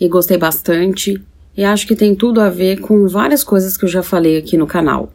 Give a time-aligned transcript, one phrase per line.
[0.00, 1.22] e gostei bastante
[1.56, 4.56] e acho que tem tudo a ver com várias coisas que eu já falei aqui
[4.56, 5.12] no canal.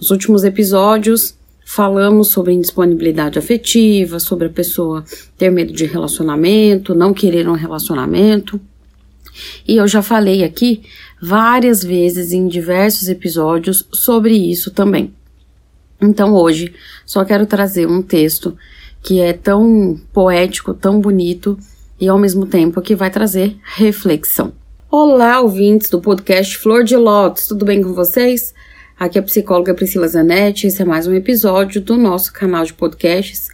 [0.00, 5.04] Nos últimos episódios falamos sobre indisponibilidade afetiva, sobre a pessoa
[5.36, 8.60] ter medo de relacionamento, não querer um relacionamento.
[9.66, 10.82] E eu já falei aqui
[11.20, 15.12] várias vezes em diversos episódios sobre isso também.
[16.00, 18.56] Então hoje só quero trazer um texto
[19.02, 21.58] que é tão poético, tão bonito
[22.00, 24.52] e ao mesmo tempo que vai trazer reflexão.
[24.90, 28.54] Olá, ouvintes do podcast Flor de Lótus, tudo bem com vocês?
[28.98, 32.72] Aqui é a psicóloga Priscila Zanetti, esse é mais um episódio do nosso canal de
[32.72, 33.48] podcasts,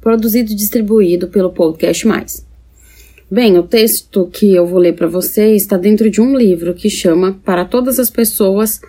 [0.00, 2.53] produzido e distribuído pelo Podcast Mais.
[3.34, 6.88] Bem, o texto que eu vou ler para vocês está dentro de um livro que
[6.88, 8.80] chama Para Todas as Pessoas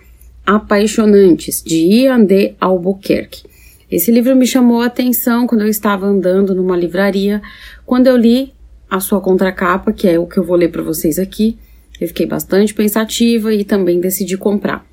[0.46, 3.42] Apaixonantes, de Ian de Albuquerque.
[3.90, 7.42] Esse livro me chamou a atenção quando eu estava andando numa livraria,
[7.88, 8.54] quando eu li
[8.88, 11.58] a sua contracapa, que é o que eu vou ler para vocês aqui.
[12.00, 14.86] Eu fiquei bastante pensativa e também decidi comprar.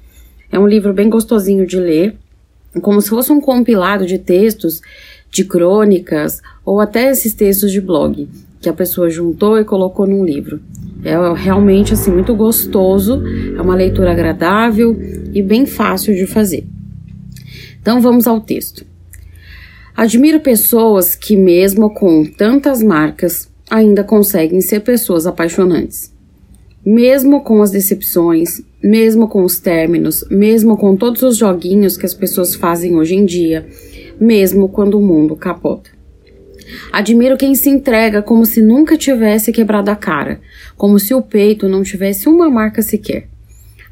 [0.51, 2.17] É um livro bem gostosinho de ler,
[2.81, 4.81] como se fosse um compilado de textos,
[5.31, 8.27] de crônicas ou até esses textos de blog
[8.63, 10.61] que a pessoa juntou e colocou num livro.
[11.05, 13.21] É realmente assim muito gostoso,
[13.57, 14.97] é uma leitura agradável
[15.35, 16.65] e bem fácil de fazer.
[17.81, 18.87] Então vamos ao texto.
[19.97, 26.13] Admiro pessoas que, mesmo com tantas marcas, ainda conseguem ser pessoas apaixonantes.
[26.87, 32.15] Mesmo com as decepções, mesmo com os términos, mesmo com todos os joguinhos que as
[32.15, 33.67] pessoas fazem hoje em dia,
[34.21, 35.91] mesmo quando o mundo capota.
[36.93, 40.41] Admiro quem se entrega como se nunca tivesse quebrado a cara,
[40.77, 43.29] como se o peito não tivesse uma marca sequer.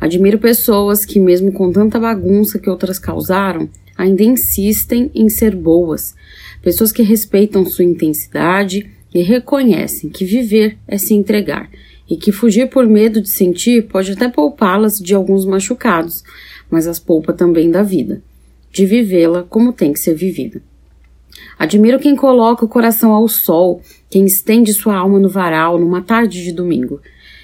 [0.00, 6.14] Admiro pessoas que, mesmo com tanta bagunça que outras causaram, ainda insistem em ser boas.
[6.62, 11.68] Pessoas que respeitam sua intensidade e reconhecem que viver é se entregar
[12.08, 16.24] e que fugir por medo de sentir pode até poupá-las de alguns machucados,
[16.68, 18.22] mas as poupa também da vida,
[18.72, 20.60] de vivê-la como tem que ser vivida.
[21.60, 26.42] Admiro quem coloca o coração ao sol, quem estende sua alma no varal numa tarde
[26.42, 27.02] de domingo,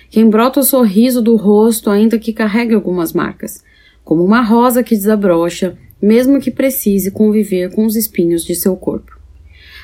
[0.09, 3.62] quem brota o sorriso do rosto ainda que carregue algumas marcas,
[4.03, 9.19] como uma rosa que desabrocha, mesmo que precise conviver com os espinhos de seu corpo.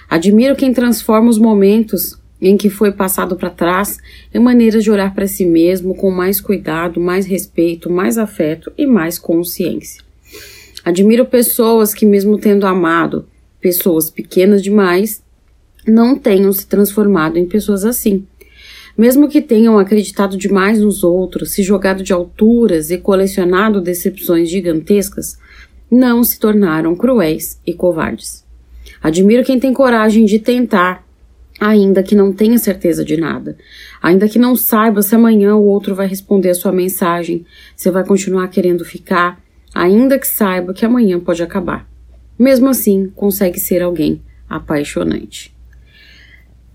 [0.09, 3.99] Admiro quem transforma os momentos em que foi passado para trás
[4.33, 8.87] em maneiras de olhar para si mesmo com mais cuidado, mais respeito, mais afeto e
[8.87, 10.03] mais consciência.
[10.83, 13.27] Admiro pessoas que, mesmo tendo amado,
[13.63, 15.23] pessoas pequenas demais
[15.87, 18.27] não tenham se transformado em pessoas assim.
[18.99, 25.39] Mesmo que tenham acreditado demais nos outros, se jogado de alturas e colecionado decepções gigantescas,
[25.91, 28.45] não se tornaram cruéis e covardes.
[29.01, 31.07] Admiro quem tem coragem de tentar,
[31.59, 33.57] ainda que não tenha certeza de nada,
[34.03, 37.47] ainda que não saiba se amanhã o outro vai responder a sua mensagem,
[37.77, 39.41] se vai continuar querendo ficar,
[39.75, 41.92] ainda que saiba que amanhã pode acabar
[42.43, 45.55] mesmo assim consegue ser alguém apaixonante.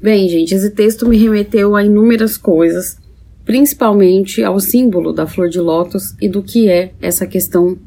[0.01, 2.97] Bem, gente, esse texto me remeteu a inúmeras coisas,
[3.44, 7.78] principalmente ao símbolo da flor de lótus e do que é essa questão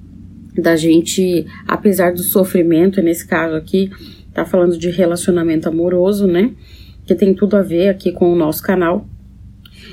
[0.56, 3.90] da gente, apesar do sofrimento, nesse caso aqui,
[4.34, 6.50] tá falando de relacionamento amoroso, né?
[7.06, 9.06] Que tem tudo a ver aqui com o nosso canal.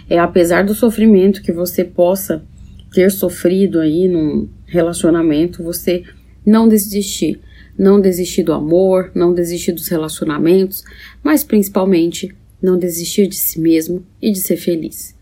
[0.10, 2.44] É apesar do sofrimento que você possa
[2.92, 6.04] ter sofrido aí num relacionamento, você
[6.48, 7.40] não desistir,
[7.78, 10.86] não desistir do amor, não desistir dos relacionamentos,
[11.22, 15.14] mas principalmente não desistir de si mesmo e de ser feliz.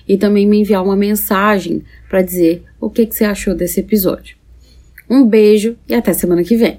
[0.08, 4.38] e também me enviar uma mensagem para dizer o que, que você achou desse episódio.
[5.08, 6.78] Um beijo e até semana que vem.